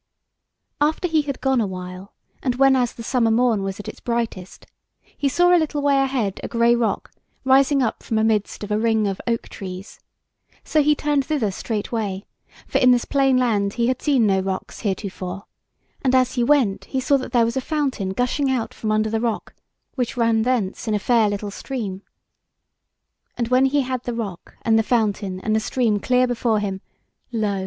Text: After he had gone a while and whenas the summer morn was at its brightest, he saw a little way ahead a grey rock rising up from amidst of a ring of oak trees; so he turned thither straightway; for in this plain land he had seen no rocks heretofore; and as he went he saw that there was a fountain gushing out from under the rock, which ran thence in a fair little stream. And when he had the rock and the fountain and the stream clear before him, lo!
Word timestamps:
After 0.81 1.07
he 1.07 1.21
had 1.21 1.41
gone 1.41 1.61
a 1.61 1.67
while 1.67 2.13
and 2.41 2.55
whenas 2.55 2.91
the 2.93 3.03
summer 3.03 3.29
morn 3.29 3.61
was 3.61 3.79
at 3.79 3.87
its 3.87 3.99
brightest, 3.99 4.65
he 5.15 5.29
saw 5.29 5.53
a 5.55 5.59
little 5.59 5.83
way 5.83 5.99
ahead 5.99 6.39
a 6.41 6.47
grey 6.47 6.73
rock 6.73 7.11
rising 7.43 7.83
up 7.83 8.01
from 8.01 8.17
amidst 8.17 8.63
of 8.63 8.71
a 8.71 8.79
ring 8.79 9.05
of 9.05 9.21
oak 9.27 9.47
trees; 9.47 9.99
so 10.63 10.81
he 10.81 10.95
turned 10.95 11.23
thither 11.27 11.51
straightway; 11.51 12.25
for 12.65 12.79
in 12.79 12.89
this 12.89 13.05
plain 13.05 13.37
land 13.37 13.73
he 13.73 13.85
had 13.89 14.01
seen 14.01 14.25
no 14.25 14.39
rocks 14.39 14.79
heretofore; 14.79 15.43
and 16.01 16.15
as 16.15 16.33
he 16.33 16.43
went 16.43 16.85
he 16.85 16.99
saw 16.99 17.15
that 17.15 17.31
there 17.31 17.45
was 17.45 17.55
a 17.55 17.61
fountain 17.61 18.09
gushing 18.09 18.49
out 18.49 18.73
from 18.73 18.91
under 18.91 19.11
the 19.11 19.21
rock, 19.21 19.53
which 19.93 20.17
ran 20.17 20.41
thence 20.41 20.87
in 20.87 20.95
a 20.95 20.97
fair 20.97 21.29
little 21.29 21.51
stream. 21.51 22.01
And 23.37 23.49
when 23.49 23.65
he 23.65 23.81
had 23.81 24.01
the 24.05 24.15
rock 24.15 24.55
and 24.63 24.79
the 24.79 24.81
fountain 24.81 25.39
and 25.41 25.55
the 25.55 25.59
stream 25.59 25.99
clear 25.99 26.25
before 26.25 26.59
him, 26.59 26.81
lo! 27.31 27.59